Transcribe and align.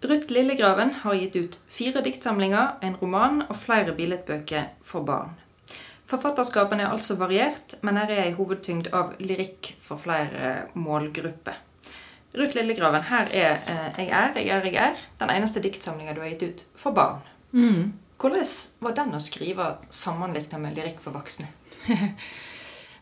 Ruth 0.00 0.30
Lillegraven 0.30 0.92
har 1.02 1.14
gitt 1.14 1.36
ut 1.36 1.58
fire 1.66 2.02
diktsamlinger, 2.06 2.76
en 2.80 2.96
roman 3.00 3.42
og 3.48 3.56
flere 3.58 3.94
billedbøker 3.98 4.68
for 4.86 5.02
barn. 5.06 5.32
Forfatterskapen 6.08 6.80
er 6.80 6.92
altså 6.92 7.18
variert, 7.18 7.74
men 7.82 7.98
her 7.98 8.12
er 8.14 8.22
ei 8.28 8.36
hovedtyngd 8.36 8.92
av 8.96 9.16
lyrikk 9.20 9.74
for 9.82 10.00
flere 10.00 10.68
målgrupper. 10.78 11.58
Ruth 12.38 12.54
Lillegraven, 12.56 13.02
her 13.02 13.26
er 13.32 13.58
eh, 13.66 13.98
'Jeg 13.98 14.08
er, 14.08 14.38
jeg 14.38 14.48
er, 14.48 14.64
jeg 14.64 14.74
er', 14.74 14.96
den 15.20 15.30
eneste 15.30 15.60
diktsamlinga 15.60 16.14
du 16.14 16.20
har 16.20 16.28
gitt 16.28 16.42
ut 16.42 16.64
for 16.74 16.92
barn. 16.92 17.18
Mm. 17.52 17.92
Hvordan 18.18 18.46
var 18.80 18.94
den 18.94 19.14
å 19.14 19.20
skrive 19.22 19.66
sammenlignet 19.90 20.60
med 20.60 20.76
lyrikk 20.76 21.00
for 21.00 21.10
voksne? 21.10 21.48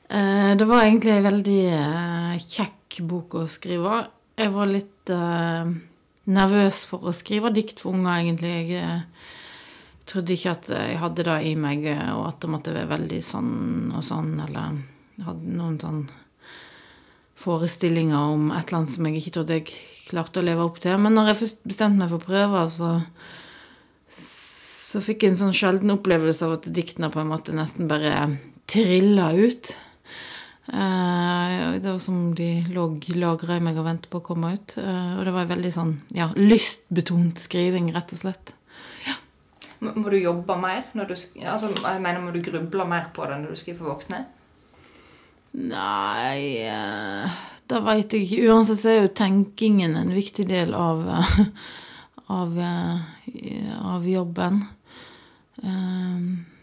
Eh, 0.09 0.57
Det 0.57 0.65
var 0.69 0.85
egentlig 0.85 1.11
en 1.17 1.25
veldig 1.25 1.63
eh, 1.67 2.35
kjekk 2.39 3.01
bok 3.11 3.35
å 3.35 3.47
skrive. 3.51 4.07
Jeg 4.39 4.53
var 4.55 4.67
litt 4.71 5.11
eh, 5.11 5.73
nervøs 6.27 6.85
for 6.91 7.07
å 7.07 7.15
skrive 7.15 7.53
dikt 7.55 7.83
for 7.83 7.97
unger, 7.97 8.21
egentlig. 8.21 8.53
Jeg 8.71 8.83
eh, 8.83 9.33
trodde 10.09 10.35
ikke 10.35 10.55
at 10.57 10.71
jeg 10.75 11.01
hadde 11.03 11.27
det 11.29 11.39
i 11.49 11.55
meg, 11.59 11.87
eh, 11.91 12.13
og 12.15 12.29
at 12.31 12.41
det 12.43 12.53
måtte 12.53 12.75
være 12.77 12.93
veldig 12.95 13.23
sånn 13.25 13.57
og 13.95 14.05
sånn, 14.07 14.35
eller 14.47 14.79
hadde 15.27 15.57
noen 15.57 15.79
sånn 15.81 16.07
forestillinger 17.37 18.33
om 18.33 18.51
et 18.51 18.69
eller 18.69 18.81
annet 18.81 18.95
som 18.97 19.07
jeg 19.09 19.21
ikke 19.21 19.35
trodde 19.37 19.59
jeg 19.59 19.77
klarte 20.09 20.41
å 20.41 20.47
leve 20.47 20.65
opp 20.65 20.81
til. 20.83 20.97
Men 21.03 21.17
når 21.17 21.33
jeg 21.33 21.41
først 21.43 21.65
bestemte 21.69 22.01
meg 22.01 22.13
for 22.13 22.23
å 22.23 22.27
prøve, 22.27 22.63
så, 22.73 22.91
så 24.17 25.03
fikk 25.05 25.25
jeg 25.25 25.35
en 25.35 25.41
sånn 25.45 25.57
sjelden 25.57 25.95
opplevelse 25.97 26.47
av 26.47 26.59
at 26.59 26.71
diktene 26.73 27.11
på 27.13 27.23
en 27.23 27.33
måte 27.33 27.55
nesten 27.57 27.91
bare 27.91 28.15
trilla 28.71 29.33
ut. 29.37 29.75
Eh, 30.67 31.81
det 31.81 31.93
var 31.93 31.99
som 32.03 32.35
de 32.35 32.65
lå 32.75 32.89
lagra 33.15 33.57
i 33.57 33.63
meg 33.63 33.79
og 33.79 33.87
ventet 33.87 34.11
på 34.11 34.19
å 34.19 34.27
komme 34.27 34.55
ut. 34.57 34.77
Eh, 34.81 35.13
og 35.17 35.25
det 35.27 35.35
var 35.35 35.47
en 35.47 35.53
veldig 35.55 35.73
sånn 35.73 35.93
ja, 36.17 36.31
lystbetont 36.35 37.39
skriving, 37.39 37.93
rett 37.95 38.15
og 38.17 38.23
slett. 38.25 38.55
Må 39.85 39.93
må 40.01 40.11
du 40.11 40.17
jobbe 40.19 40.57
mer? 40.59 40.87
Når 40.97 41.11
du, 41.11 41.15
altså, 41.45 41.69
jeg 41.71 42.01
mener, 42.01 42.21
Må 42.25 42.33
du 42.33 42.41
gruble 42.41 42.87
mer 42.89 43.11
på 43.15 43.27
det 43.29 43.37
når 43.43 43.53
du 43.53 43.61
skriver 43.61 43.83
for 43.83 43.93
voksne? 43.93 44.23
Nei 45.57 46.65
eh, 46.65 47.37
Da 47.69 47.83
veit 47.85 48.13
jeg 48.13 48.25
ikke. 48.25 48.49
Uansett 48.51 48.81
så 48.81 48.91
er 48.95 49.03
jo 49.05 49.13
tenkingen 49.13 49.97
en 50.01 50.15
viktig 50.17 50.49
del 50.49 50.75
av 50.75 51.05
av, 52.41 52.59
av 53.95 54.09
jobben. 54.09 54.65
Eh, 55.63 56.56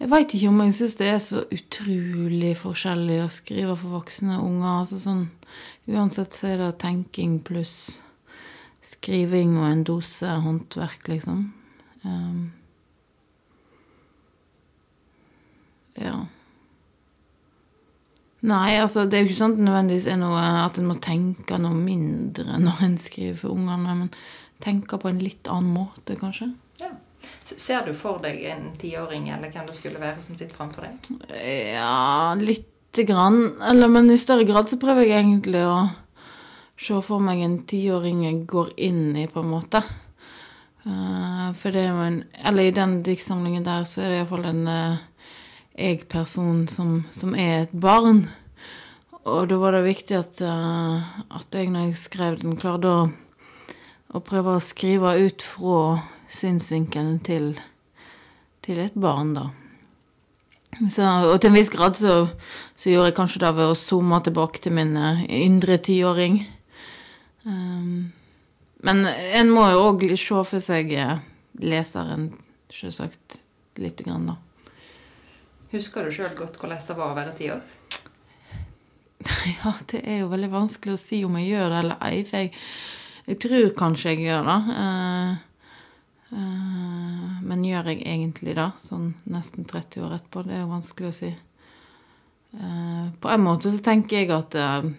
Jeg 0.00 0.10
veit 0.10 0.32
ikke 0.34 0.48
om 0.50 0.62
jeg 0.64 0.74
syns 0.78 0.96
det 0.98 1.08
er 1.10 1.20
så 1.22 1.42
utrolig 1.54 2.54
forskjellig 2.58 3.18
å 3.22 3.28
skrive 3.32 3.76
for 3.78 3.98
voksne 4.00 4.38
og 4.38 4.48
unger. 4.48 4.70
Altså 4.80 4.98
sånn, 5.02 5.26
uansett 5.90 6.34
så 6.36 6.52
er 6.52 6.62
det 6.62 6.72
tenking 6.82 7.38
pluss 7.44 8.00
skriving 8.82 9.56
og 9.60 9.68
en 9.68 9.84
dose 9.86 10.36
håndverk, 10.44 11.06
liksom. 11.12 11.44
Um, 12.02 12.50
ja. 16.00 16.16
Nei, 18.42 18.74
altså 18.80 19.04
det 19.06 19.18
er 19.18 19.22
jo 19.22 19.30
ikke 19.30 19.38
sånn 19.38 19.54
at 19.54 19.60
det 19.60 19.66
nødvendigvis 19.68 20.08
er 20.10 20.18
noe 20.18 20.42
at 20.64 20.78
en 20.80 20.88
må 20.90 20.96
tenke 20.98 21.60
noe 21.62 21.78
mindre 21.78 22.58
når 22.58 22.82
en 22.88 22.96
skriver 22.98 23.38
for 23.44 23.54
ungene, 23.54 23.94
men 24.00 24.10
tenke 24.62 24.98
på 24.98 25.10
en 25.10 25.22
litt 25.22 25.46
annen 25.50 25.70
måte, 25.76 26.18
kanskje. 26.18 26.50
Ser 27.40 27.86
du 27.86 27.92
for 27.96 28.22
deg 28.22 28.42
en 28.52 28.70
tiåring 28.78 29.28
eller 29.32 29.52
hvem 29.52 29.66
det 29.68 29.76
skulle 29.76 30.00
være 30.00 30.22
som 30.24 30.36
sitter 30.38 30.56
framfor 30.56 30.86
deg? 30.86 31.10
Ja, 31.74 32.34
lite 32.38 33.04
grann. 33.08 33.56
Eller, 33.62 33.90
men 33.90 34.10
i 34.10 34.20
større 34.20 34.46
grad 34.48 34.70
så 34.70 34.78
prøver 34.80 35.06
jeg 35.06 35.24
egentlig 35.24 35.64
å 35.66 35.88
se 36.82 36.98
for 37.04 37.22
meg 37.22 37.42
en 37.42 37.60
tiåring 37.68 38.24
jeg 38.26 38.44
går 38.50 38.72
inn 38.88 39.16
i, 39.16 39.28
på 39.30 39.42
en 39.42 39.52
måte. 39.52 39.82
Eh, 40.82 41.48
for 41.58 41.70
det 41.70 41.84
er 41.84 41.90
jo 41.92 42.02
en 42.02 42.16
Eller 42.42 42.62
i 42.68 42.74
den 42.74 43.02
diktsamlingen 43.06 43.62
der 43.66 43.84
så 43.86 44.02
er 44.02 44.10
det 44.10 44.16
iallfall 44.18 44.48
en 44.48 44.64
uh, 44.66 45.02
jeg-person 45.78 46.64
som, 46.68 47.04
som 47.14 47.36
er 47.38 47.62
et 47.62 47.74
barn. 47.74 48.24
Og 49.22 49.46
da 49.48 49.58
var 49.62 49.76
det 49.76 49.84
viktig 49.86 50.16
at, 50.18 50.40
eh, 50.42 51.10
at 51.30 51.54
jeg, 51.54 51.70
når 51.70 51.86
jeg 51.86 52.00
skrev 52.00 52.40
den, 52.40 52.56
klarte 52.58 52.90
å, 52.90 53.04
å 54.10 54.22
prøve 54.26 54.56
å 54.56 54.64
skrive 54.64 55.14
ut 55.22 55.44
fra 55.46 55.76
synsvinkelen 56.32 57.18
til, 57.24 57.52
til 58.64 58.80
et 58.82 58.94
barn, 58.94 59.34
da. 59.36 59.50
Så, 60.72 61.04
og 61.04 61.36
til 61.40 61.50
en 61.50 61.58
viss 61.58 61.68
grad 61.72 61.98
så, 62.00 62.14
så 62.80 62.88
gjorde 62.88 63.10
jeg 63.10 63.16
kanskje 63.18 63.42
det 63.42 63.52
ved 63.58 63.74
å 63.74 63.76
zoome 63.76 64.22
tilbake 64.24 64.62
til 64.64 64.72
min 64.72 64.94
eh, 64.96 65.26
indre 65.42 65.76
tiåring. 65.84 66.38
Um, 67.44 68.12
men 68.86 69.04
en 69.04 69.52
må 69.52 69.66
jo 69.68 69.82
òg 69.90 70.06
se 70.16 70.40
for 70.48 70.64
seg 70.64 70.94
eh, 70.96 71.20
leseren, 71.60 72.30
sjølsagt, 72.72 73.36
lite 73.82 74.06
grann, 74.06 74.32
da. 74.32 74.38
Husker 75.72 76.04
du 76.04 76.12
sjøl 76.12 76.32
godt 76.36 76.58
hvordan 76.60 76.80
det 76.88 76.96
var 76.98 77.12
å 77.12 77.16
være 77.16 77.36
ti 77.36 77.52
år? 77.52 77.62
Ja, 79.62 79.76
det 79.92 80.02
er 80.02 80.22
jo 80.22 80.32
veldig 80.32 80.50
vanskelig 80.52 80.96
å 80.96 81.00
si 81.00 81.22
om 81.24 81.36
jeg 81.38 81.52
gjør 81.52 81.68
det 81.70 81.78
eller 81.84 82.02
ei, 82.08 82.24
for 82.26 82.42
jeg, 82.42 82.50
jeg 83.28 83.38
tror 83.44 83.72
kanskje 83.78 84.14
jeg 84.16 84.26
gjør 84.26 84.48
det. 84.48 84.58
Eh, 84.82 85.40
men 86.32 87.64
gjør 87.66 87.90
jeg 87.90 88.02
egentlig 88.08 88.54
det, 88.56 88.68
sånn 88.86 89.10
nesten 89.28 89.66
30 89.68 90.06
år 90.06 90.14
etterpå? 90.16 90.44
Det 90.46 90.54
er 90.56 90.62
jo 90.62 90.70
vanskelig 90.70 91.10
å 91.10 91.16
si. 91.16 91.32
Eh, 92.56 93.06
på 93.20 93.32
en 93.32 93.44
måte 93.44 93.72
så 93.72 93.82
tenker 93.84 94.22
jeg 94.22 94.32
at 94.32 94.56
eh, 94.56 94.92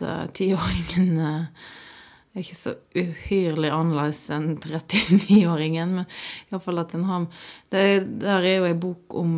at 0.00 0.02
eh, 0.02 0.26
tiåringen 0.32 1.18
eh, 1.18 1.44
er 2.32 2.44
ikke 2.44 2.56
så 2.56 2.74
uhyrlig 2.94 3.70
annerledes 3.74 4.22
enn 4.32 4.54
39-åringen, 4.60 5.96
men 5.98 6.06
iallfall 6.50 6.82
at 6.84 6.94
en 6.94 7.08
har 7.08 7.26
det, 7.72 7.84
Der 8.22 8.44
er 8.44 8.60
jo 8.60 8.68
ei 8.68 8.76
bok 8.78 9.16
om 9.18 9.32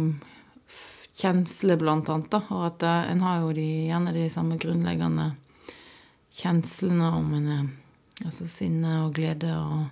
kjensler, 1.18 1.78
blant 1.80 2.08
annet, 2.10 2.30
da, 2.32 2.42
og 2.50 2.66
at 2.68 2.82
eh, 2.86 3.12
en 3.12 3.22
har 3.24 3.42
jo 3.42 3.54
de, 3.56 3.68
gjerne 3.90 4.16
de 4.16 4.26
samme 4.32 4.58
grunnleggende 4.60 5.32
kjenslene 6.32 7.12
om 7.12 7.32
en 7.36 7.48
er 7.52 7.70
Altså 8.20 8.46
sinne 8.50 8.98
og 9.06 9.14
glede 9.16 9.50
og 9.56 9.86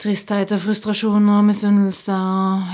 tristhet 0.00 0.52
og 0.52 0.62
frustrasjon 0.64 1.28
og 1.32 1.44
misunnelse 1.46 2.14
og 2.14 2.72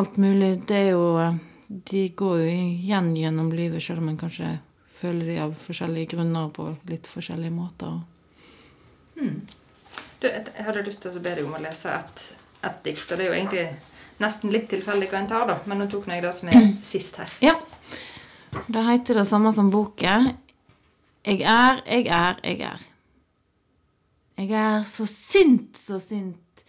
alt 0.00 0.18
mulig. 0.20 0.56
Det 0.68 0.76
er 0.76 0.90
jo 0.92 1.06
eh, 1.22 1.38
De 1.70 2.08
går 2.18 2.38
jo 2.42 2.46
igjen 2.50 3.12
gjennom 3.14 3.52
livet, 3.54 3.82
selv 3.82 4.02
om 4.02 4.08
en 4.10 4.18
kanskje 4.18 4.56
føler 5.00 5.28
de 5.28 5.36
av 5.38 5.52
forskjellige 5.54 6.16
grunner 6.16 6.48
på 6.50 6.66
litt 6.90 7.06
forskjellige 7.06 7.54
måter. 7.54 8.00
Du, 10.20 10.26
jeg 10.26 10.66
hadde 10.66 10.82
lyst 10.84 11.02
til 11.04 11.14
å 11.14 11.22
be 11.22 11.36
deg 11.36 11.46
om 11.46 11.54
å 11.54 11.62
lese 11.62 11.94
et, 11.94 12.24
et 12.66 12.82
dikt. 12.84 13.06
Og 13.06 13.16
det 13.16 13.24
er 13.24 13.30
jo 13.30 13.38
egentlig 13.38 13.64
nesten 14.20 14.52
litt 14.52 14.68
tilfeldig 14.72 15.08
hva 15.12 15.22
en 15.22 15.30
tar, 15.30 15.46
da. 15.48 15.58
Men 15.70 15.80
nå 15.80 15.88
tok 15.92 16.10
jeg 16.10 16.26
det 16.26 16.34
som 16.36 16.50
er 16.52 16.68
sist 16.92 17.22
her. 17.22 17.38
Ja. 17.44 17.54
Det 18.66 18.86
heter 18.90 19.22
det 19.22 19.28
samme 19.30 19.54
som 19.54 19.70
boken. 19.72 20.32
Jeg 21.24 21.44
er, 21.46 21.84
jeg 21.86 22.10
er, 22.10 22.40
jeg 22.42 22.64
er. 22.66 22.89
Jeg 24.40 24.56
er 24.56 24.84
så 24.88 25.04
sint, 25.04 25.76
så 25.76 25.98
sint, 26.00 26.62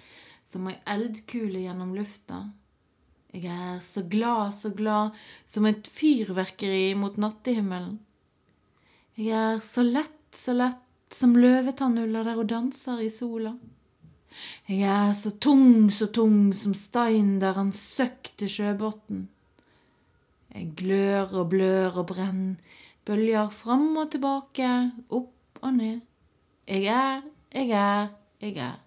som 0.44 0.68
ei 0.68 0.76
eldkule 0.92 1.62
gjennom 1.64 1.94
lufta. 1.96 2.44
Jeg 3.32 3.48
er 3.48 3.78
så 3.80 4.04
glad, 4.12 4.52
så 4.52 4.74
glad, 4.76 5.16
som 5.48 5.68
et 5.70 5.88
fyrverkeri 5.88 6.92
mot 7.00 7.16
nattehimmelen. 7.16 8.02
Jeg 9.16 9.38
er 9.38 9.62
så 9.64 9.86
lett, 9.88 10.20
så 10.36 10.56
lett, 10.58 10.84
som 11.16 11.38
løvetannuller 11.40 12.28
der 12.28 12.42
hun 12.42 12.52
danser 12.52 13.00
i 13.06 13.08
sola. 13.12 13.54
Jeg 14.68 14.84
er 14.92 15.16
så 15.16 15.32
tung, 15.40 15.88
så 15.92 16.12
tung, 16.12 16.52
som 16.52 16.76
stein 16.76 17.38
der 17.40 17.56
han 17.56 17.72
søkte 17.76 18.52
sjøbotn. 18.52 19.26
Jeg 20.52 20.72
glør 20.76 21.38
og 21.40 21.52
blør 21.56 22.02
og 22.03 22.09
brenn, 22.12 22.46
bølger 23.08 23.52
fram 23.56 23.94
og 23.96 24.12
tilbake, 24.12 24.72
opp 25.08 25.64
og 25.64 25.78
ned. 25.78 26.02
Jeg 26.68 26.91
er, 26.91 27.22
jeg 27.52 27.70
er, 27.76 28.08
jeg 28.42 28.58
er. 28.58 28.80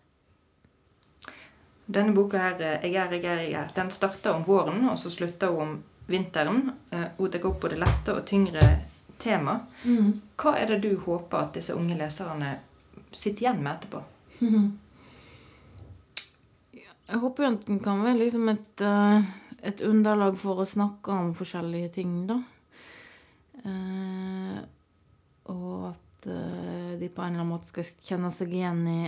Denne 1.86 2.14
boka 2.14 2.38
her, 2.38 2.60
eh, 2.60 2.92
'Jeg 2.92 2.94
er, 2.94 3.12
jeg 3.12 3.24
er, 3.24 3.40
jeg 3.40 3.52
er', 3.52 3.72
den 3.76 3.90
starter 3.90 4.30
om 4.32 4.42
våren, 4.46 4.88
og 4.88 4.98
så 4.98 5.10
slutter 5.10 5.48
hun 5.48 5.60
om 5.60 5.82
vinteren. 6.06 6.72
Eh, 6.90 7.04
Hun 7.18 7.30
tar 7.30 7.46
opp 7.46 7.60
på 7.60 7.68
det 7.68 7.78
lette 7.78 8.14
og 8.14 8.24
tyngre 8.26 8.80
tema. 9.18 9.60
Hva 10.36 10.56
er 10.56 10.66
det 10.66 10.82
du 10.82 10.96
håper 10.96 11.38
at 11.38 11.54
disse 11.54 11.74
unge 11.74 11.94
leserne 11.94 12.58
sitter 13.12 13.42
igjen 13.42 13.62
med 13.62 13.72
etterpå? 13.76 14.02
Jeg 17.06 17.18
håper 17.20 17.44
jo 17.44 17.52
at 17.52 17.66
den 17.66 17.80
kan 17.80 18.02
være 18.02 18.18
liksom 18.18 18.48
et, 18.48 18.80
eh, 18.80 19.22
et 19.62 19.80
underlag 19.80 20.38
for 20.38 20.56
å 20.56 20.64
snakke 20.64 21.12
om 21.12 21.34
forskjellige 21.34 21.92
ting, 21.92 22.26
da. 22.26 22.40
Og 25.44 25.88
at 25.90 26.03
eh, 26.30 26.94
de 27.00 27.08
på 27.08 27.22
en 27.22 27.34
eller 27.34 27.44
annen 27.44 27.52
måte 27.54 27.70
skal 27.70 27.88
kjenne 28.04 28.30
seg 28.34 28.52
igjen 28.54 28.82
i 28.90 29.00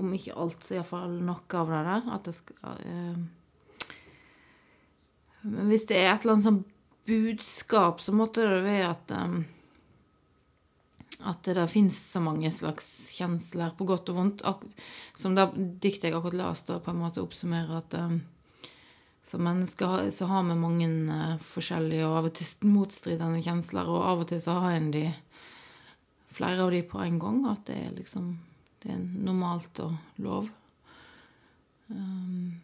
om 0.00 0.12
ikke 0.16 0.36
alt, 0.40 0.62
så 0.64 0.78
iallfall 0.78 1.18
noe 1.20 1.58
av 1.60 1.72
det 1.72 1.80
der. 1.88 2.06
At 2.14 2.28
det 2.28 2.32
skal 2.36 2.78
uh, 2.80 3.18
Men 5.42 5.68
hvis 5.68 5.84
det 5.90 5.98
er 5.98 6.14
et 6.14 6.24
eller 6.24 6.38
annet 6.38 6.48
sånn 6.48 6.62
budskap, 7.08 8.00
så 8.00 8.14
måtte 8.16 8.46
det 8.48 8.62
være 8.64 8.92
at 8.94 9.12
um, 9.18 9.42
at 11.22 11.46
det 11.46 11.68
fins 11.70 11.98
så 12.10 12.18
mange 12.18 12.50
slags 12.50 12.86
kjensler, 13.14 13.76
på 13.78 13.86
godt 13.86 14.08
og 14.10 14.16
vondt. 14.16 14.40
Som 15.14 15.36
da 15.36 15.50
diktet 15.54 16.08
jeg 16.08 16.16
akkurat 16.16 16.38
leste, 16.40 16.80
på 16.82 16.90
en 16.90 16.98
måte 16.98 17.22
oppsummerer 17.22 17.76
at 17.78 17.94
um, 18.00 18.16
som 19.22 19.44
mennesker 19.46 20.10
så 20.10 20.26
har 20.26 20.42
vi 20.48 20.56
mange 20.58 20.88
forskjellige 21.46 22.08
og 22.08 22.16
av 22.18 22.30
og 22.30 22.38
til 22.38 22.72
motstridende 22.72 23.42
kjensler, 23.44 23.86
og 23.86 24.02
av 24.02 24.24
og 24.24 24.32
til 24.32 24.42
så 24.42 24.56
har 24.64 24.74
en 24.76 24.90
de 24.94 25.04
flere 26.34 26.64
av 26.64 26.72
de 26.74 26.82
på 26.86 27.00
en 27.02 27.20
gang, 27.22 27.44
at 27.50 27.66
det 27.68 27.78
er 27.86 27.94
liksom 27.96 28.34
det 28.82 28.90
er 28.90 29.00
normalt 29.22 29.78
og 29.84 30.22
lov. 30.22 30.48
Um, 31.92 32.58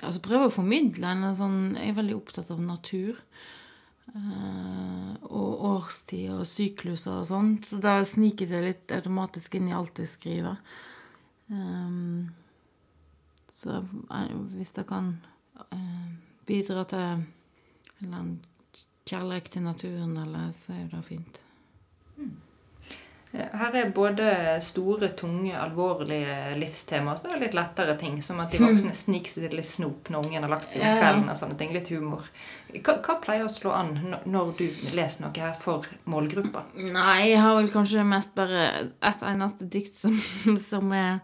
altså 0.00 0.22
prøve 0.24 0.48
å 0.48 0.54
formidle 0.54 1.10
en 1.12 1.26
sånn 1.36 1.58
Jeg 1.76 1.92
er 1.92 1.98
veldig 1.98 2.16
opptatt 2.16 2.50
av 2.50 2.62
natur. 2.64 3.20
Uh, 4.10 5.14
og 5.30 5.64
årstid 5.68 6.32
og 6.34 6.48
sykluser 6.50 7.20
og 7.20 7.28
sånt. 7.30 7.68
Så 7.70 7.78
da 7.82 8.00
sniker 8.02 8.50
det 8.50 8.62
litt 8.64 8.94
automatisk 8.96 9.54
inn 9.58 9.70
i 9.70 9.76
alt 9.76 10.00
jeg 10.02 10.10
skriver. 10.10 10.58
Um, 11.50 12.30
så 13.50 13.82
uh, 13.84 14.34
hvis 14.56 14.74
det 14.74 14.88
kan 14.90 15.12
uh, 15.60 16.08
bidra 16.50 16.86
til 16.90 17.04
en 17.04 17.28
eller 18.00 18.16
annen 18.16 18.38
kjærlighet 19.06 19.54
til 19.54 19.64
naturen, 19.66 20.18
eller 20.24 20.50
så 20.54 20.74
er 20.74 20.84
jo 20.84 20.90
det 20.96 21.04
fint. 21.06 21.44
Her 23.60 23.76
er 23.76 23.90
både 23.94 24.26
store, 24.64 25.10
tunge, 25.18 25.52
alvorlige 25.56 26.54
livstema 26.60 27.14
og 27.16 27.40
litt 27.40 27.56
lettere 27.56 27.96
ting. 28.00 28.18
Som 28.24 28.40
at 28.42 28.52
de 28.54 28.60
voksne 28.62 28.94
sniker 28.96 29.32
seg 29.32 29.46
til 29.48 29.58
litt 29.60 29.68
snop 29.68 30.10
når 30.12 30.28
ungen 30.28 30.46
har 30.46 30.52
lagt 30.52 30.74
seg 30.74 30.84
om 30.84 31.00
kvelden. 31.00 31.28
og 31.32 31.38
sånne 31.40 31.58
ting, 31.60 31.74
Litt 31.74 31.90
humor. 31.94 32.26
Hva, 32.70 32.96
hva, 33.02 33.16
pleier 33.22 33.46
å 33.46 33.50
slå 33.50 33.72
an 33.74 33.94
når 34.28 34.52
du 34.58 34.64
leser 34.94 35.24
noe 35.24 35.42
her 35.42 35.56
for 35.58 35.88
målgruppa? 36.10 36.64
Nei, 36.78 37.32
jeg 37.32 37.42
har 37.42 37.56
vel 37.58 37.70
kanskje 37.72 38.06
mest 38.06 38.34
bare 38.38 38.68
et 38.90 39.26
eneste 39.26 39.66
dikt 39.70 39.98
som, 39.98 40.14
som, 40.70 40.94
er, 40.94 41.20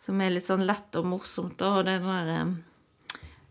som 0.00 0.20
er, 0.20 0.34
litt 0.36 0.48
sånn 0.48 0.66
lett 0.68 1.00
og 1.00 1.08
morsomt. 1.12 1.58
Da, 1.60 1.76
og 1.80 1.88
det 1.88 1.98
er 1.98 2.06
der 2.06 2.32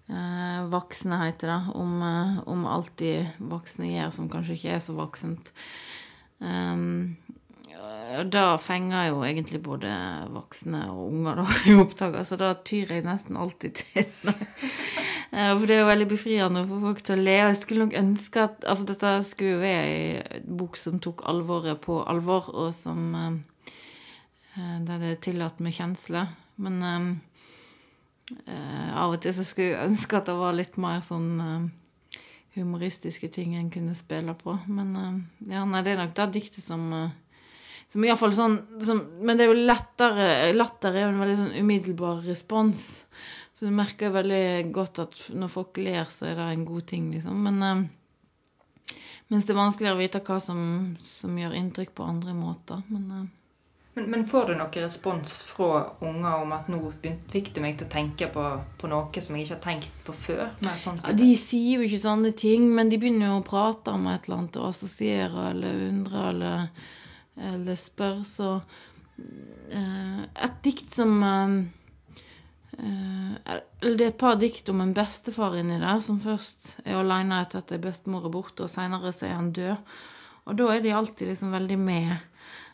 eh, 0.09 0.59
Voksne 0.71 1.21
heter 1.25 1.53
det. 1.53 1.61
Om, 1.77 1.95
eh, 2.09 2.43
om 2.49 2.67
alt 2.69 2.95
de 3.01 3.13
voksne 3.39 3.91
gjør 3.93 4.13
som 4.15 4.29
kanskje 4.31 4.57
ikke 4.57 4.77
er 4.77 4.85
så 4.85 4.97
voksent. 4.97 5.53
Um, 6.39 7.17
da 8.31 8.57
fenger 8.57 9.09
jo 9.09 9.21
egentlig 9.25 9.61
både 9.63 9.89
voksne 10.33 10.81
og 10.89 11.11
unger 11.11 11.41
da, 11.41 11.45
i 11.69 11.75
opptak, 11.77 12.17
så 12.25 12.37
da 12.39 12.53
tyr 12.65 12.95
jeg 12.95 13.05
nesten 13.05 13.37
alltid 13.37 13.83
til 13.83 14.09
For 15.29 15.65
det 15.69 15.75
er 15.75 15.83
jo 15.83 15.89
veldig 15.91 16.07
befriende 16.09 16.63
få 16.65 16.79
folk 16.81 17.03
til 17.05 17.19
å 17.19 17.21
le. 17.21 17.35
Og 17.43 17.51
jeg 17.51 17.57
skulle 17.61 17.85
nok 17.85 17.97
ønske 17.99 18.45
at 18.47 18.63
Altså, 18.65 18.87
dette 18.89 19.11
skulle 19.29 19.51
jo 19.51 19.61
være 19.61 19.83
ei 19.85 20.39
bok 20.41 20.79
som 20.81 20.97
tok 20.97 21.21
alvoret 21.29 21.77
på 21.83 21.99
alvor, 22.01 22.49
og 22.49 22.71
som 22.73 23.13
uh, 23.13 23.37
Der 24.57 24.97
det 24.97 25.11
er 25.11 25.21
tillatt 25.21 25.61
med 25.61 25.77
kjensler. 25.77 26.33
Men 26.57 26.81
uh, 26.81 27.11
av 28.97 29.13
og 29.13 29.21
til 29.21 29.37
så 29.37 29.45
skulle 29.45 29.75
jeg 29.75 29.91
ønske 29.91 30.17
at 30.17 30.25
det 30.25 30.37
var 30.41 30.57
litt 30.57 30.81
mer 30.81 31.05
sånn 31.05 31.29
uh, 31.37 32.17
humoristiske 32.57 33.29
ting 33.29 33.53
en 33.53 33.69
kunne 33.69 33.93
spille 33.93 34.33
på. 34.33 34.57
Men 34.65 35.29
ja, 35.45 35.61
nei, 35.61 35.85
det 35.85 35.93
er 35.93 36.01
nok 36.01 36.17
det 36.17 36.31
diktet 36.39 36.65
som 36.65 36.89
som 37.89 38.05
iallfall 38.05 38.33
sånn 38.37 38.57
som, 38.85 39.01
Men 39.25 39.37
det 39.37 39.45
er 39.45 39.51
jo 39.51 39.65
lettere 39.65 40.25
Latter 40.53 40.93
er 40.93 41.07
jo 41.07 41.13
en 41.13 41.21
veldig 41.23 41.37
sånn 41.39 41.55
umiddelbar 41.57 42.21
respons. 42.27 42.83
Så 43.57 43.67
du 43.67 43.73
merker 43.75 44.13
veldig 44.13 44.69
godt 44.71 45.01
at 45.03 45.17
når 45.35 45.49
folk 45.51 45.79
ler, 45.81 46.05
så 46.07 46.29
er 46.29 46.37
det 46.37 46.51
en 46.53 46.67
god 46.67 46.85
ting, 46.87 47.09
liksom. 47.11 47.41
Men 47.43 47.57
eh, 47.65 47.81
mens 49.27 49.45
det 49.45 49.51
er 49.51 49.59
vanskeligere 49.59 49.97
å 49.97 49.99
vite 49.99 50.21
hva 50.25 50.37
som, 50.41 50.61
som 51.03 51.35
gjør 51.37 51.57
inntrykk 51.59 51.91
på 51.97 52.05
andre 52.07 52.31
måter. 52.37 52.79
Men, 52.87 53.09
eh. 53.17 53.25
men, 53.97 54.07
men, 54.13 54.23
får 54.29 54.47
du 54.47 54.53
noen 54.53 54.85
respons 54.85 55.35
fra 55.49 55.81
unger 56.07 56.45
om 56.45 56.55
at 56.55 56.69
nå 56.71 56.79
fikk 57.33 57.51
du 57.57 57.59
meg 57.65 57.75
til 57.81 57.89
å 57.89 57.93
tenke 57.97 58.29
på, 58.31 58.45
på 58.79 58.89
noe 58.93 59.25
som 59.25 59.35
jeg 59.35 59.49
ikke 59.49 59.57
har 59.57 59.65
tenkt 59.65 59.99
på 60.07 60.15
før? 60.15 60.45
ja, 60.63 61.17
de 61.19 61.29
sier 61.41 61.81
jo 61.81 61.89
ikke 61.89 62.01
sånne 62.05 62.31
ting, 62.37 62.69
men 62.71 62.93
de 62.93 63.01
begynner 63.01 63.33
jo 63.33 63.41
å 63.41 63.45
prate 63.49 63.97
om 63.97 64.07
et 64.13 64.29
eller 64.29 64.39
annet 64.39 64.61
og 64.61 64.71
assosiere 64.71 65.49
eller 65.51 65.85
undre 65.89 66.25
eller 66.31 66.87
eller 67.39 67.77
spør, 67.79 68.23
så 68.27 68.59
uh, 68.59 70.21
Et 70.23 70.61
dikt 70.63 70.93
som 70.93 71.19
uh, 71.23 71.59
Eller 72.79 73.97
det 73.97 74.05
er 74.05 74.13
et 74.13 74.21
par 74.21 74.37
dikt 74.39 74.69
om 74.71 74.81
en 74.83 74.93
bestefar 74.95 75.57
inni 75.59 75.79
der, 75.81 75.99
som 76.03 76.21
først 76.23 76.77
er 76.85 76.99
aleine 76.99 77.41
etter 77.43 77.63
at 77.63 77.73
ei 77.75 77.81
bestemor 77.83 78.27
er 78.27 78.33
borte, 78.33 78.63
og 78.63 78.71
seinere 78.71 79.11
så 79.15 79.27
er 79.27 79.35
han 79.35 79.51
død. 79.55 79.75
Og 80.49 80.57
da 80.57 80.69
er 80.73 80.83
de 80.83 80.93
alltid 80.95 81.27
liksom 81.29 81.51
veldig 81.53 81.77
med. 81.79 82.15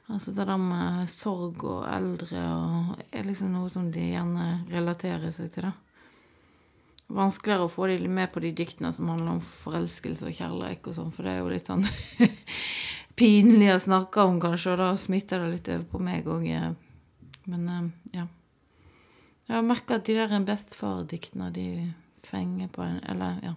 Altså 0.06 0.32
det 0.32 0.46
der 0.46 0.62
med 0.62 1.10
sorg 1.10 1.64
og 1.66 1.88
eldre 1.90 2.44
og 2.54 3.02
er 3.10 3.26
liksom 3.26 3.56
noe 3.56 3.72
som 3.74 3.90
de 3.92 4.04
gjerne 4.12 4.50
relaterer 4.70 5.34
seg 5.34 5.50
til, 5.56 5.66
da. 5.66 5.74
Vanskeligere 7.16 7.66
å 7.66 7.70
få 7.70 7.88
de 7.90 8.10
med 8.10 8.32
på 8.34 8.42
de 8.42 8.52
diktene 8.58 8.90
som 8.94 9.10
handler 9.12 9.36
om 9.36 9.42
forelskelse 9.42 10.26
og 10.30 10.38
kjærlighet 10.38 10.88
og 10.90 10.96
sånn, 10.98 11.12
for 11.14 11.26
det 11.26 11.34
er 11.36 11.42
jo 11.42 11.52
litt 11.52 11.70
sånn 11.70 11.86
pinlig 13.16 13.70
å 13.74 13.82
snakke 13.82 14.24
om, 14.28 14.40
kanskje, 14.44 14.74
og 14.74 14.82
da 14.82 14.90
smitter 15.00 15.44
det 15.44 15.52
litt 15.54 15.70
over 15.72 15.86
på 15.92 16.02
meg 16.04 16.28
òg. 16.30 16.48
Men 17.52 17.70
eh, 17.70 17.86
ja. 18.20 18.26
Jeg 19.46 19.56
har 19.60 19.68
merka 19.68 20.00
at 20.00 20.08
de 20.08 20.18
der 20.18 20.34
en 20.34 20.48
bestefar-diktene, 20.48 21.52
de 21.54 21.68
fenger 22.26 22.72
på 22.74 22.82
en 22.82 23.00
Eller, 23.06 23.40
ja. 23.46 23.54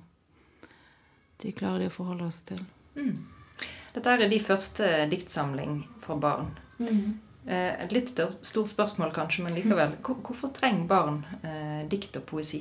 De 1.39 1.53
klarer 1.55 1.87
de 1.87 1.89
å 1.89 1.95
forholde 1.95 2.31
seg 2.35 2.53
til. 2.53 2.65
Mm. 2.99 3.15
Dette 3.95 4.15
er 4.15 4.29
de 4.31 4.41
første 4.43 4.89
diktsamling 5.11 5.81
for 6.03 6.21
barn. 6.21 6.51
Mm. 6.79 7.19
Eh, 7.49 7.71
et 7.85 7.95
litt 7.95 8.11
stort 8.13 8.71
spørsmål 8.71 9.15
kanskje, 9.15 9.47
men 9.47 9.57
likevel. 9.57 9.97
Hvorfor 10.05 10.53
trenger 10.55 10.91
barn 10.91 11.23
eh, 11.41 11.87
dikt 11.89 12.19
og 12.21 12.27
poesi? 12.29 12.61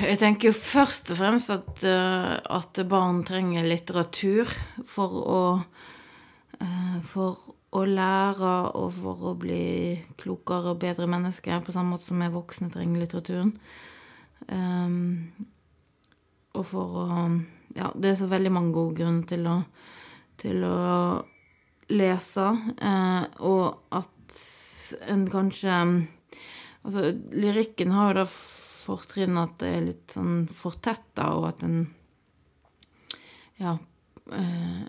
Jeg 0.00 0.16
tenker 0.20 0.48
jo 0.48 0.56
først 0.56 1.10
og 1.12 1.18
fremst 1.18 1.50
at, 1.52 1.82
uh, 1.84 2.36
at 2.56 2.78
barn 2.88 3.20
trenger 3.28 3.66
litteratur 3.68 4.48
for 4.88 5.16
å 5.20 5.40
uh, 5.60 6.98
For 7.04 7.56
å 7.70 7.84
lære 7.86 8.52
og 8.80 8.88
for 8.96 9.26
å 9.30 9.32
bli 9.38 9.94
klokere 10.18 10.72
og 10.72 10.80
bedre 10.82 11.06
mennesker, 11.06 11.60
på 11.62 11.74
samme 11.74 11.94
måte 11.94 12.08
som 12.08 12.18
vi 12.18 12.26
voksne 12.32 12.66
trenger 12.72 13.04
litteraturen. 13.04 13.52
Um, 14.50 15.30
og 16.58 16.66
for 16.72 17.02
å 17.04 17.08
Ja, 17.76 17.92
det 17.94 18.08
er 18.10 18.16
så 18.18 18.26
veldig 18.26 18.50
mange 18.50 18.74
gode 18.74 18.96
grunner 18.98 19.22
til 19.30 19.46
å, 19.46 19.60
til 20.42 20.64
å 20.66 20.78
lese, 21.94 22.48
uh, 22.82 23.22
og 23.46 23.94
at 23.94 24.40
en 25.06 25.28
kanskje 25.30 25.76
Altså, 26.80 27.10
lyrikken 27.36 27.92
har 27.92 28.08
jo 28.08 28.22
da 28.22 28.26
fortrinn 28.80 29.38
at 29.40 29.58
det 29.62 29.70
er 29.70 29.86
litt 29.88 30.16
sånn 30.16 30.44
fortetta, 30.48 31.32
og 31.36 31.50
at 31.52 31.64
en 31.66 31.80
Ja 33.60 33.76
eh, 34.32 34.84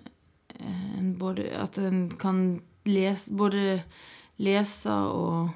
en 0.61 1.15
både, 1.17 1.49
At 1.57 1.77
en 1.81 2.05
kan 2.21 2.61
lese 2.85 3.33
Både 3.33 3.81
lese 4.41 4.91
og 4.91 5.51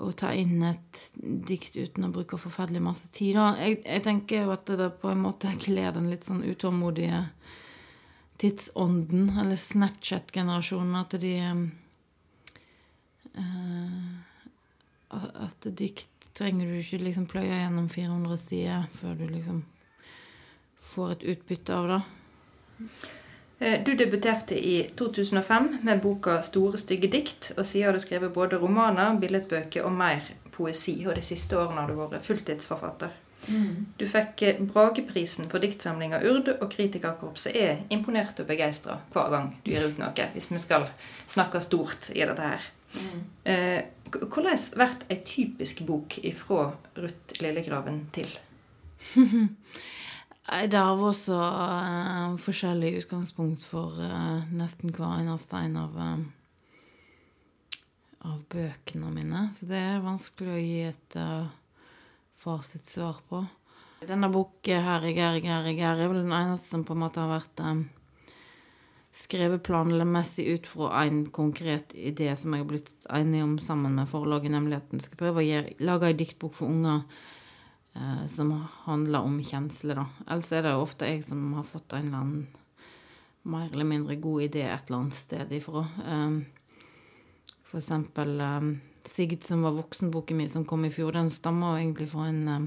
og 0.00 0.14
ta 0.16 0.30
inn 0.32 0.62
et 0.64 1.00
dikt 1.20 1.74
uten 1.76 2.06
å 2.06 2.12
bruke 2.14 2.38
forferdelig 2.40 2.80
masse 2.80 3.10
tid. 3.12 3.36
Jeg, 3.36 3.80
jeg 3.84 4.04
tenker 4.06 4.46
jo 4.46 4.54
at 4.54 4.70
det 4.80 4.86
på 5.02 5.10
en 5.12 5.20
måte 5.26 5.50
kler 5.60 5.92
den 5.92 6.08
litt 6.08 6.24
sånn 6.24 6.40
utålmodige 6.40 7.26
tidsånden, 8.40 9.28
eller 9.42 9.60
Snapchat-generasjonen, 9.60 10.96
at 10.96 11.18
de 11.20 11.34
uh, 13.36 14.08
At 15.10 15.66
dikt 15.76 16.19
trenger 16.34 16.66
du 16.66 16.78
ikke 16.80 17.02
liksom 17.02 17.26
pløye 17.30 17.52
gjennom 17.52 17.88
400 17.92 18.38
sider 18.42 18.84
før 19.00 19.16
du 19.18 19.26
liksom 19.30 19.64
får 20.90 21.16
et 21.16 21.26
utbytte 21.34 21.74
av 21.74 21.88
det. 21.90 22.00
Eh, 23.60 23.84
du 23.84 23.94
debuterte 23.94 24.58
i 24.58 24.90
2005 24.96 25.78
med 25.82 26.00
boka 26.00 26.42
'Store 26.42 26.78
stygge 26.78 27.08
dikt', 27.08 27.52
og 27.56 27.66
siden 27.66 27.86
har 27.86 27.92
du 27.92 28.00
skrevet 28.00 28.32
både 28.32 28.56
romaner, 28.56 29.18
billedbøker 29.20 29.82
og 29.82 29.92
mer 29.92 30.20
poesi. 30.52 31.04
Og 31.06 31.16
de 31.16 31.22
siste 31.22 31.58
årene 31.58 31.80
har 31.80 31.88
du 31.88 31.94
vært 31.94 32.24
fulltidsforfatter. 32.24 33.10
Mm. 33.48 33.86
Du 33.98 34.06
fikk 34.08 34.42
eh, 34.42 34.60
Brageprisen 34.72 35.48
for 35.50 35.58
diktsamlinga 35.58 36.20
Urd, 36.24 36.48
og 36.60 36.70
kritikerkorpset 36.70 37.56
er 37.56 37.76
imponert 37.90 38.40
og 38.40 38.46
begeistra 38.46 38.98
hver 39.12 39.30
gang 39.30 39.54
du 39.64 39.70
gir 39.70 39.86
ut 39.86 39.98
noe, 39.98 40.28
hvis 40.32 40.50
vi 40.50 40.58
skal 40.58 40.88
snakke 41.26 41.60
stort 41.60 42.10
i 42.14 42.20
dette 42.20 42.42
her. 42.42 42.60
Mm. 42.94 43.24
Eh, 43.44 43.82
hvordan 44.10 44.58
blir 44.74 44.94
ei 45.08 45.20
typisk 45.26 45.84
bok 45.86 46.18
ifra 46.26 46.72
Ruth 46.96 47.38
Lillegraven 47.42 48.02
til? 48.14 48.30
det 50.72 50.80
har 50.80 50.98
vært 50.98 51.20
så 51.20 51.38
uh, 51.38 52.34
forskjellig 52.42 52.96
utgangspunkt 53.04 53.64
for 53.64 54.00
uh, 54.02 54.42
nesten 54.50 54.92
hver 54.96 55.20
eneste 55.20 55.62
en 55.62 55.78
av, 55.78 55.94
uh, 55.94 57.78
av 58.26 58.42
bøkene 58.50 59.14
mine. 59.14 59.46
Så 59.54 59.70
det 59.70 59.78
er 59.92 60.04
vanskelig 60.04 60.56
å 60.56 60.60
gi 60.60 60.82
et 60.90 61.18
uh, 61.20 61.46
fasitsvar 62.40 63.22
på. 63.30 63.44
Denne 64.08 64.30
boken 64.32 64.84
her, 64.84 65.06
Gerre, 65.12 65.42
Gerre, 65.44 65.74
Gerre 65.76 66.06
er, 66.06 66.10
vel 66.10 66.22
den 66.24 66.34
eneste 66.34 66.72
som 66.72 66.86
på 66.88 66.96
en 66.96 67.02
måte 67.04 67.20
har 67.22 67.34
vært 67.34 67.60
skrevet 69.12 69.62
planmessig 69.66 70.46
ut 70.46 70.68
fra 70.70 71.04
en 71.04 71.24
konkret 71.34 71.94
idé 71.94 72.30
som 72.38 72.54
jeg 72.54 72.62
har 72.62 72.70
blitt 72.70 72.92
enig 73.10 73.42
om 73.44 73.58
sammen 73.62 73.96
med 73.98 74.08
forlaget, 74.10 74.52
nemlig 74.54 74.78
at 74.78 74.94
en 74.94 75.02
skal 75.02 75.18
prøve 75.18 75.42
å 75.42 75.46
gjøre, 75.46 75.74
lage 75.82 76.10
ei 76.10 76.18
diktbok 76.18 76.54
for 76.54 76.70
unger 76.70 77.02
eh, 77.98 78.24
som 78.34 78.52
handler 78.86 79.26
om 79.26 79.40
kjensler, 79.42 79.98
da. 80.02 80.06
Ellers 80.28 80.52
er 80.54 80.66
det 80.66 80.76
jo 80.76 80.84
ofte 80.86 81.10
jeg 81.10 81.24
som 81.26 81.42
har 81.58 81.66
fått 81.66 81.96
en 81.96 82.06
eller 82.06 82.22
annen 82.22 82.46
mer 83.50 83.70
eller 83.72 83.88
mindre 83.88 84.18
god 84.20 84.50
idé 84.50 84.66
et 84.68 84.90
eller 84.90 85.00
annet 85.00 85.16
sted 85.16 85.52
ifra. 85.58 85.86
Eh, 86.06 86.38
for 87.70 87.82
eksempel 87.82 88.38
eh, 88.46 88.70
Sigd, 89.10 89.44
som 89.44 89.62
var 89.64 89.72
voksenboken 89.72 90.36
min, 90.36 90.50
som 90.52 90.64
kom 90.68 90.84
i 90.84 90.90
fjor, 90.92 91.14
den 91.16 91.30
stammer 91.32 91.78
egentlig 91.78 92.10
fra 92.12 92.26
en 92.28 92.48
um, 92.48 92.66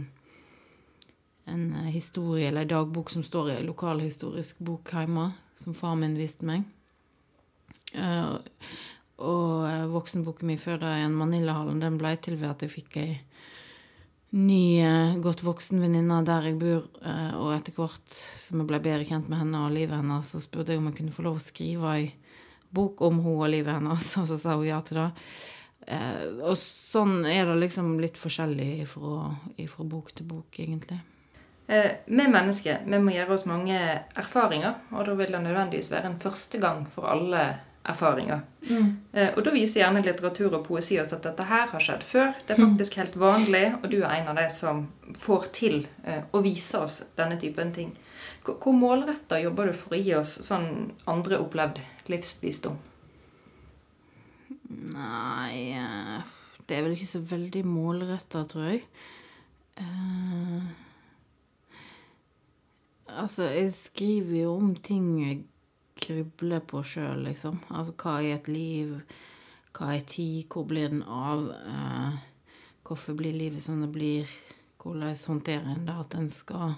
en 1.45 1.73
historie 1.91 2.47
eller 2.47 2.61
en 2.61 2.67
dagbok 2.67 3.09
som 3.09 3.23
står 3.23 3.49
i 3.49 3.57
en 3.57 3.67
lokalhistorisk 3.67 4.59
bok 4.63 4.93
hjemme, 4.95 5.31
som 5.59 5.75
far 5.75 5.95
min 5.99 6.15
viste 6.17 6.47
meg. 6.47 6.63
Uh, 7.93 8.39
og 9.23 9.67
voksenboken 9.93 10.49
min 10.49 10.61
før 10.61 10.79
da 10.81 10.95
igjen, 10.97 11.15
Manillahallen, 11.17 11.83
den 11.83 11.99
ble 12.01 12.15
til 12.23 12.39
ved 12.39 12.49
at 12.49 12.65
jeg 12.65 12.73
fikk 12.73 12.97
ei 13.03 13.11
ny, 14.33 14.81
uh, 14.81 15.19
godt 15.23 15.43
voksen 15.45 15.83
venninne 15.83 16.23
der 16.25 16.49
jeg 16.49 16.59
bor, 16.61 16.87
uh, 17.03 17.33
og 17.43 17.53
etter 17.57 17.75
hvert 17.77 18.17
som 18.39 18.63
jeg 18.63 18.71
ble 18.71 18.81
bedre 18.83 19.07
kjent 19.07 19.29
med 19.29 19.43
henne 19.43 19.65
og 19.67 19.75
livet 19.75 19.99
hennes, 19.99 20.33
så 20.33 20.41
spurte 20.43 20.73
jeg 20.73 20.81
om 20.81 20.89
jeg 20.89 21.01
kunne 21.01 21.15
få 21.15 21.27
lov 21.27 21.39
å 21.39 21.43
skrive 21.43 21.95
ei 21.99 22.11
bok 22.73 23.03
om 23.05 23.21
henne 23.21 23.39
og 23.45 23.51
livet 23.53 23.77
hennes, 23.77 24.11
og 24.21 24.29
så 24.31 24.39
sa 24.39 24.57
hun 24.57 24.69
ja 24.71 24.81
til 24.85 25.03
det. 25.03 25.09
og 26.47 26.55
sånn 26.57 27.25
er 27.27 27.45
det 27.45 27.59
liksom 27.59 27.97
litt 27.99 28.17
forskjellig 28.17 28.87
fra 28.87 29.83
bok 29.83 30.15
til 30.15 30.31
bok, 30.31 30.63
egentlig. 30.63 31.03
Eh, 31.67 31.91
vi 32.05 32.27
mennesker 32.27 32.81
vi 32.85 32.99
må 32.99 33.13
gjøre 33.13 33.37
oss 33.37 33.45
mange 33.47 33.77
erfaringer, 34.19 34.81
og 34.91 35.05
da 35.07 35.13
vil 35.15 35.31
det 35.31 35.43
nødvendigvis 35.45 35.91
være 35.93 36.11
en 36.11 36.19
første 36.19 36.59
gang 36.59 36.83
for 36.91 37.07
alle 37.07 37.43
erfaringer. 37.87 38.41
Mm. 38.67 38.89
Eh, 39.11 39.29
og 39.35 39.43
da 39.45 39.53
viser 39.55 39.81
gjerne 39.81 40.03
litteratur 40.03 40.57
og 40.57 40.65
poesi 40.67 40.99
oss 40.99 41.13
at 41.15 41.23
dette 41.23 41.47
her 41.47 41.69
har 41.71 41.83
skjedd 41.83 42.03
før. 42.07 42.33
Det 42.43 42.55
er 42.55 42.61
mm. 42.61 42.67
faktisk 42.67 42.99
helt 42.99 43.15
vanlig, 43.19 43.63
og 43.79 43.89
du 43.91 44.01
er 44.01 44.15
en 44.17 44.31
av 44.33 44.39
de 44.39 44.47
som 44.51 44.85
får 45.19 45.49
til 45.55 45.79
eh, 46.03 46.23
å 46.31 46.43
vise 46.43 46.83
oss 46.83 47.01
denne 47.19 47.39
typen 47.39 47.71
ting. 47.75 47.95
Hvor 48.43 48.75
målretta 48.75 49.39
jobber 49.39 49.71
du 49.71 49.75
for 49.77 49.95
å 49.95 49.99
gi 50.03 50.15
oss 50.19 50.35
sånn 50.43 50.67
andre 51.07 51.39
opplevd 51.39 51.79
livsvisdom? 52.11 52.75
Nei 54.93 55.77
Det 56.65 56.75
er 56.75 56.81
vel 56.83 56.95
ikke 56.95 57.07
så 57.07 57.21
veldig 57.23 57.61
målretta, 57.67 58.43
tror 58.51 58.71
jeg. 58.73 58.87
Uh 59.79 60.82
Altså, 63.19 63.47
jeg 63.51 63.73
skriver 63.75 64.43
jo 64.43 64.55
om 64.57 64.75
ting 64.75 65.07
jeg 65.21 65.43
krybler 66.03 66.63
på 66.65 66.81
sjøl, 66.85 67.23
liksom. 67.27 67.59
Altså 67.69 67.93
hva 67.99 68.17
er 68.21 68.37
et 68.37 68.49
liv? 68.51 68.95
Hva 69.73 69.93
er 69.95 70.07
tid? 70.09 70.47
Hvor 70.51 70.65
blir 70.69 70.89
den 70.91 71.03
av? 71.03 71.45
Eh, 71.53 72.17
hvorfor 72.87 73.17
blir 73.17 73.35
livet 73.35 73.63
som 73.63 73.81
det 73.81 73.91
blir? 73.93 74.29
Hvordan 74.81 75.15
håndterer 75.15 75.69
en 75.71 75.85
det 75.87 75.95
at 75.95 76.17
en 76.19 76.29
skal 76.29 76.73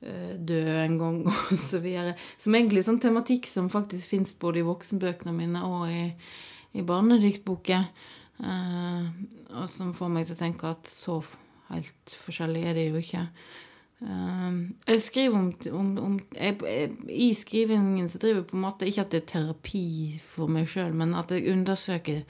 eh, 0.00 0.34
dø 0.38 0.62
en 0.78 0.98
gang, 0.98 1.20
og 1.52 1.60
så 1.60 1.82
videre. 1.84 2.16
Som 2.40 2.56
egentlig 2.56 2.86
sånn 2.86 3.02
tematikk 3.02 3.50
som 3.50 3.70
faktisk 3.72 4.14
fins 4.14 4.34
både 4.40 4.62
i 4.62 4.66
voksenbøkene 4.66 5.34
mine 5.36 5.64
og 5.68 5.88
i, 5.92 6.08
i 6.78 6.86
barnediktboker. 6.86 7.88
Eh, 8.40 9.06
og 9.54 9.68
som 9.70 9.94
får 9.94 10.10
meg 10.10 10.26
til 10.28 10.38
å 10.38 10.42
tenke 10.46 10.70
at 10.70 10.90
så 10.90 11.20
helt 11.70 12.18
forskjellig 12.24 12.64
er 12.70 12.78
det 12.78 12.88
jo 12.88 13.02
ikke. 13.02 13.28
Um, 14.04 14.74
jeg 14.84 15.00
skriver 15.00 15.38
om, 15.38 15.46
om, 15.72 15.98
om 15.98 16.16
jeg, 16.36 16.58
jeg, 16.60 16.90
I 17.08 17.30
skrivingen 17.34 18.10
så 18.12 18.18
driver 18.20 18.42
jeg 18.42 18.48
på 18.50 18.58
en 18.58 18.64
måte 18.66 18.88
ikke 18.88 19.00
at 19.00 19.14
det 19.14 19.22
er 19.22 19.30
terapi 19.30 19.86
for 20.34 20.52
meg 20.52 20.68
sjøl, 20.68 20.92
men 20.92 21.14
at 21.16 21.32
jeg 21.32 21.48
undersøker 21.54 22.20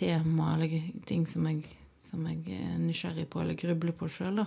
tema 0.00 0.56
eller 0.56 0.90
ting 1.06 1.22
som 1.30 1.46
jeg, 1.46 1.62
som 2.02 2.26
jeg 2.26 2.58
er 2.58 2.80
nysgjerrig 2.82 3.28
på 3.30 3.44
eller 3.44 3.60
grubler 3.62 3.94
på 3.94 4.10
sjøl. 4.10 4.42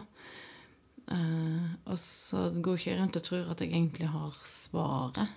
Uh, 1.05 1.71
og 1.85 1.97
så 2.01 2.49
går 2.51 2.81
ikke 2.81 2.91
jeg 2.91 2.99
rundt 2.99 3.21
og 3.21 3.27
tror 3.29 3.51
at 3.53 3.63
jeg 3.63 3.71
egentlig 3.71 4.11
har 4.11 4.37
svaret, 4.43 5.35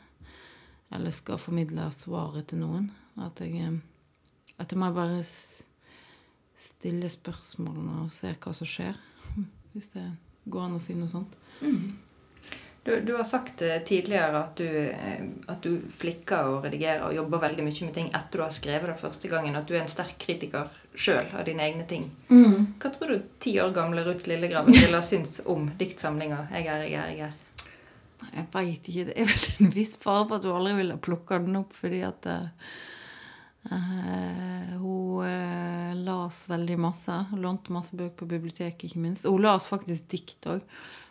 eller 0.90 1.14
skal 1.14 1.38
formidle 1.38 1.90
svaret 1.94 2.50
til 2.50 2.64
noen. 2.64 2.90
At 3.22 3.38
jeg, 3.44 3.54
eh, 3.54 3.78
at 4.58 4.72
jeg 4.72 4.80
må 4.80 4.90
bare 4.96 5.22
stille 6.58 7.10
spørsmålene 7.12 8.06
og 8.06 8.14
se 8.14 8.32
hva 8.34 8.54
som 8.56 8.66
skjer. 8.66 8.98
Hvis 9.74 9.92
det 9.92 10.08
er 10.08 10.16
Går 10.48 10.68
an 10.68 10.76
å 10.78 10.82
si 10.82 10.96
noe 10.98 11.10
sånt? 11.10 11.34
Mm. 11.60 11.96
Du, 12.88 13.00
du, 13.00 13.14
har 13.16 13.24
sagt 13.24 13.62
eh, 13.62 13.82
tidligere 13.84 14.38
at 14.38 14.56
du, 14.56 14.68
eh, 14.88 15.24
at 15.46 15.62
du, 15.62 15.82
flikker 15.92 16.46
og 16.48 16.62
redigerer 16.64 17.02
og 17.04 17.16
jobber 17.18 17.42
veldig 17.42 17.66
mye 17.66 17.84
med 17.84 17.92
ting 17.92 18.06
etter 18.16 18.40
du 18.40 18.44
har 18.46 18.54
skrevet 18.54 18.88
det 18.88 19.00
første 19.00 19.28
gangen. 19.28 19.58
At 19.58 19.68
du 19.68 19.74
er 19.76 19.82
en 19.82 19.92
sterk 19.92 20.14
kritiker 20.22 20.70
sjøl 20.96 21.28
av 21.36 21.44
dine 21.44 21.66
egne 21.66 21.84
ting. 21.90 22.06
Mm. 22.30 22.78
Hva 22.80 22.92
tror 22.94 23.12
du 23.12 23.26
ti 23.44 23.52
år 23.60 23.74
gamle 23.76 24.06
Ruth 24.06 24.24
Lillegram 24.30 24.70
ville 24.72 24.94
ha 24.94 25.04
syntes 25.04 25.42
om 25.44 25.68
diktsamlinga 25.76 26.46
'Jeg 26.48 26.66
er, 26.66 26.86
jeg 26.88 27.00
er, 27.02 27.12
jeg 27.18 27.28
er'? 27.28 27.36
Jeg 28.38 28.46
veit 28.52 28.88
ikke. 28.88 29.04
Det 29.10 29.18
er 29.20 29.28
vel 29.34 29.66
en 29.66 29.74
viss 29.76 29.96
fare 30.00 30.24
for 30.24 30.38
at 30.38 30.46
du 30.46 30.52
aldri 30.54 30.72
ville 30.80 30.96
plukka 30.96 31.38
den 31.44 31.60
opp, 31.60 31.76
fordi 31.76 32.00
at 32.08 32.26
uh, 33.72 34.74
hun 34.80 35.24
uh, 35.24 35.92
las 36.04 36.42
veldig 36.50 36.78
masse. 36.80 37.16
Lånte 37.36 37.72
masse 37.74 37.96
bøker 37.96 38.16
på 38.20 38.28
biblioteket, 38.30 38.88
ikke 38.88 39.02
minst. 39.02 39.26
Og 39.26 39.38
hun 39.38 39.46
las 39.46 39.68
faktisk 39.70 40.08
dikt 40.12 40.48
òg. 40.50 40.62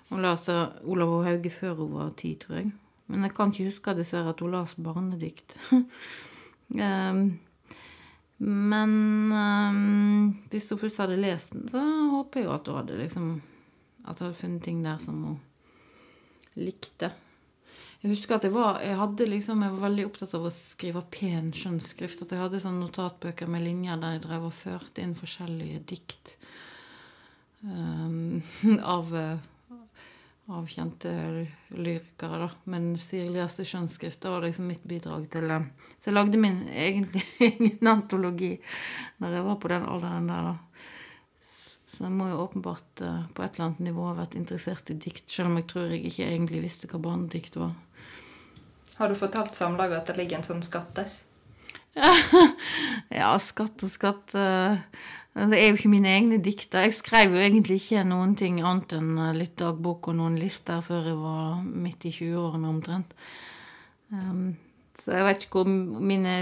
Hun 0.10 0.24
las 0.24 0.48
Olav 0.50 1.12
og 1.18 1.26
Hauge 1.28 1.52
før 1.52 1.76
hun 1.82 1.96
var 1.98 2.14
ti, 2.20 2.36
tror 2.40 2.62
jeg. 2.62 2.72
Men 3.08 3.28
jeg 3.28 3.36
kan 3.36 3.52
ikke 3.52 3.70
huske 3.70 3.96
dessverre 3.98 4.34
at 4.34 4.42
hun 4.44 4.56
las 4.56 4.76
barnedikt. 4.76 5.58
um, 5.72 7.22
men 8.72 8.92
hvis 10.52 10.70
hun 10.70 10.82
først 10.82 11.00
hadde 11.02 11.18
lest 11.20 11.54
den, 11.56 11.68
så 11.72 11.82
håper 12.14 12.44
jeg 12.44 12.48
jo 12.48 12.56
at 12.56 12.68
hun 12.70 12.78
hadde 12.78 13.00
liksom 13.00 13.30
At 14.08 14.20
hun 14.20 14.28
hadde 14.30 14.40
funnet 14.40 14.64
ting 14.64 14.84
der 14.86 14.98
som 15.04 15.24
hun 15.24 15.40
likte. 16.56 17.12
Jeg 17.98 18.12
husker 18.14 18.38
at 18.38 18.46
jeg 18.46 18.54
var, 18.54 18.78
jeg 18.86 19.28
liksom, 19.32 19.64
jeg 19.66 19.74
var 19.74 19.86
veldig 19.88 20.04
opptatt 20.06 20.36
av 20.38 20.44
å 20.46 20.54
skrive 20.54 21.02
pen 21.10 21.50
skjønnsskrift. 21.56 22.22
At 22.22 22.34
jeg 22.34 22.44
hadde 22.44 22.62
sånne 22.62 22.86
notatbøker 22.86 23.50
med 23.50 23.66
linjer 23.66 23.98
der 23.98 24.18
jeg 24.18 24.26
drev 24.28 24.46
og 24.52 24.54
førte 24.54 25.02
inn 25.02 25.16
forskjellige 25.18 25.82
dikt 25.90 26.36
um, 27.66 28.44
av, 28.96 29.16
av, 30.46 30.70
kjente 30.70 31.10
lyrikere, 31.74 32.44
da. 32.46 32.52
Men 32.70 32.92
sirligste 33.02 33.66
skjønnsskrift 33.66 34.22
det 34.22 34.36
var 34.36 34.46
liksom 34.46 34.70
mitt 34.70 34.86
bidrag 34.86 35.26
til 35.34 35.50
det. 35.50 35.60
Så 35.98 36.12
jeg 36.12 36.20
lagde 36.20 36.44
min 36.44 36.62
egentlig 36.70 37.26
egen 37.50 37.92
antologi 37.96 38.54
når 39.24 39.40
jeg 39.40 39.50
var 39.50 39.60
på 39.64 39.74
den 39.74 39.90
alderen 39.90 40.30
der, 40.30 40.52
da. 40.52 40.56
Så 41.98 42.06
jeg 42.06 42.14
må 42.14 42.30
jo 42.30 42.44
åpenbart 42.44 43.02
uh, 43.02 43.26
på 43.34 43.42
et 43.42 43.58
eller 43.58 43.72
annet 43.72 43.84
nivå 43.90 44.06
ha 44.06 44.14
vært 44.20 44.38
interessert 44.38 44.94
i 44.94 45.02
dikt, 45.02 45.32
selv 45.34 45.50
om 45.50 45.58
jeg 45.58 45.70
tror 45.74 45.90
jeg 45.90 46.06
ikke 46.06 46.30
egentlig 46.30 46.62
visste 46.70 46.94
hva 46.94 47.02
barnedikt 47.02 47.58
var. 47.58 47.74
Har 48.98 49.10
du 49.10 49.18
fortalt 49.18 49.56
Samlaget 49.56 50.02
at 50.02 50.12
det 50.12 50.18
ligger 50.18 50.40
en 50.40 50.48
sånn 50.48 50.66
skatt 50.66 50.96
der? 50.98 51.10
ja, 53.20 53.32
skatt 53.42 53.82
og 53.86 53.90
skatt 53.90 54.36
uh, 54.38 54.78
Det 55.34 55.58
er 55.58 55.72
jo 55.72 55.78
ikke 55.78 55.92
mine 55.92 56.12
egne 56.14 56.38
dikter. 56.44 56.86
Jeg 56.86 56.98
skrev 56.98 57.36
jo 57.36 57.42
egentlig 57.42 57.80
ikke 57.82 58.06
noen 58.08 58.36
ting 58.38 58.60
annet 58.62 58.98
enn 58.98 59.18
eh, 59.22 59.36
litt 59.38 59.58
dagbok 59.62 60.10
og 60.10 60.18
noen 60.18 60.38
lister 60.42 60.82
før 60.86 61.12
jeg 61.12 61.20
var 61.20 61.60
midt 61.66 62.08
i 62.10 62.14
20-årene 62.16 62.72
omtrent. 62.72 63.14
Um, 64.10 64.56
så 64.98 65.14
jeg 65.14 65.28
vet 65.28 65.46
ikke 65.46 65.62
hvor 65.62 65.70
mine 66.10 66.40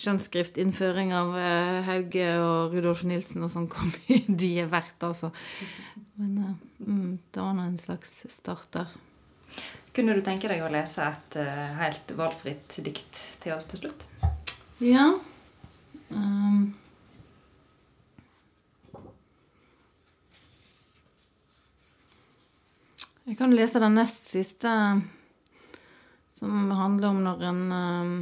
skjønnskriftinnføring 0.00 1.12
av 1.12 1.34
uh, 1.36 1.82
Hauge 1.90 2.28
og 2.40 2.72
Rudolf 2.72 3.02
Nilsen 3.04 3.44
og 3.44 3.52
sånn 3.52 3.68
kom 3.72 3.92
i 4.08 4.22
de 4.42 4.52
er 4.64 4.72
verdt, 4.72 4.96
altså. 5.04 5.28
Men 6.16 6.56
mm, 6.80 7.18
det 7.34 7.42
var 7.42 7.52
nå 7.58 7.68
en 7.68 7.80
slags 7.80 8.22
start 8.32 8.70
der. 8.78 8.96
Kunne 9.92 10.14
du 10.16 10.22
tenke 10.24 10.48
deg 10.48 10.62
å 10.64 10.70
lese 10.72 11.04
et 11.04 11.34
uh, 11.36 11.72
helt 11.76 12.14
valgfritt 12.16 12.78
dikt 12.80 13.18
til 13.42 13.52
oss 13.52 13.66
til 13.68 13.82
slutt? 13.82 14.06
Ja. 14.80 15.10
Um. 16.08 16.70
Jeg 23.28 23.36
kan 23.38 23.52
lese 23.52 23.82
den 23.84 24.00
nest 24.00 24.32
siste, 24.32 24.72
som 26.32 26.72
handler 26.74 27.12
om 27.12 27.20
når 27.28 27.44
en 27.50 27.60
um, 27.76 28.14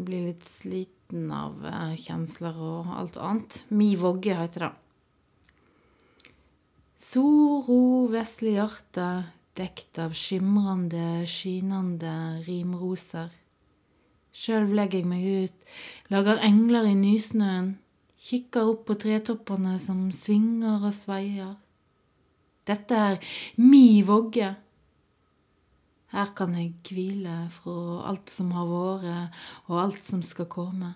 blir 0.00 0.30
litt 0.30 0.48
sliten 0.48 1.28
av 1.28 1.60
uh, 1.60 1.92
kjensler 2.00 2.56
og 2.56 2.88
alt 2.96 3.20
annet. 3.20 3.62
Mi 3.68 3.92
vogge 4.00 4.40
heter 4.40 4.66
det. 4.66 4.72
Soro 7.02 8.06
vesle 8.12 8.52
hjerte, 8.54 9.04
dekt 9.58 9.98
av 9.98 10.12
skimrande, 10.14 11.24
skinande 11.26 12.12
rimroser. 12.46 13.32
Sjøl 14.30 14.70
legger 14.70 15.00
jeg 15.00 15.08
meg 15.10 15.24
ut, 15.26 15.66
lager 16.14 16.38
engler 16.46 16.86
i 16.86 16.94
nysnøen, 16.94 17.72
kikker 18.22 18.70
opp 18.70 18.86
på 18.86 18.98
tretoppene 19.02 19.74
som 19.82 20.06
svinger 20.14 20.78
og 20.78 20.94
sveier. 20.94 21.56
Dette 22.70 23.04
er 23.10 23.36
mi 23.58 23.98
vogge. 24.06 24.54
Her 26.14 26.34
kan 26.38 26.54
jeg 26.54 26.76
hvile 26.86 27.48
fra 27.58 27.78
alt 28.14 28.30
som 28.30 28.54
har 28.54 28.70
vært, 28.70 29.44
og 29.66 29.86
alt 29.88 30.04
som 30.06 30.22
skal 30.22 30.46
komme. 30.46 30.94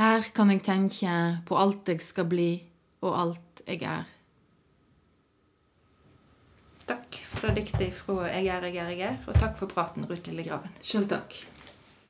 Her 0.00 0.32
kan 0.32 0.48
jeg 0.48 0.64
tenke 0.64 1.16
på 1.44 1.60
alt 1.60 1.92
jeg 1.92 2.00
skal 2.00 2.32
bli, 2.32 2.54
og 3.04 3.26
alt 3.26 3.68
jeg 3.68 3.84
er. 3.84 4.14
Takk 6.88 7.20
for 7.34 7.50
det 7.50 7.66
diktet 7.66 7.94
fra 7.94 8.26
Jeg 8.30 8.48
er, 8.48 8.66
jeg 8.72 8.80
er, 8.80 8.90
jeg 8.96 9.06
er, 9.12 9.22
og 9.28 9.36
takk 9.36 9.58
for 9.60 9.70
praten, 9.70 10.06
Ruth 10.08 10.24
Lille 10.30 10.46
Graven. 10.46 10.72
Sjøl 10.80 11.08
takk. 11.10 11.36